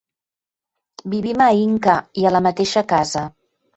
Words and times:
Vivim 1.13 1.43
a 1.47 1.49
Inca 1.65 1.99
i 2.23 2.25
a 2.25 2.33
la 2.37 2.43
mateixa 2.47 2.87
casa. 2.95 3.29